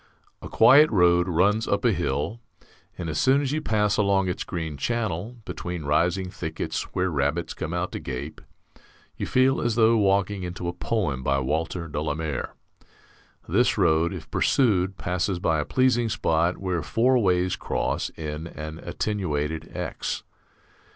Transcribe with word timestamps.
A 0.41 0.49
quiet 0.49 0.89
road 0.89 1.27
runs 1.29 1.67
up 1.67 1.85
a 1.85 1.91
hill, 1.91 2.41
and 2.97 3.07
as 3.07 3.19
soon 3.19 3.39
as 3.39 3.51
you 3.51 3.61
pass 3.61 3.97
along 3.97 4.27
its 4.29 4.43
green 4.43 4.75
channel, 4.75 5.37
between 5.45 5.83
rising 5.85 6.31
thickets 6.31 6.81
where 6.95 7.11
rabbits 7.11 7.53
come 7.53 7.71
out 7.71 7.91
to 7.91 7.99
gape, 7.99 8.41
you 9.15 9.27
feel 9.27 9.61
as 9.61 9.75
though 9.75 9.95
walking 9.97 10.41
into 10.41 10.67
a 10.67 10.73
poem 10.73 11.21
by 11.21 11.37
Walter 11.37 11.87
de 11.87 12.01
la 12.01 12.15
Mare. 12.15 12.55
This 13.47 13.77
road, 13.77 14.11
if 14.11 14.31
pursued, 14.31 14.97
passes 14.97 15.37
by 15.37 15.59
a 15.59 15.65
pleasing 15.65 16.09
spot 16.09 16.57
where 16.57 16.81
four 16.81 17.19
ways 17.19 17.55
cross 17.55 18.09
in 18.17 18.47
an 18.47 18.79
attenuated 18.79 19.69
X. 19.77 20.23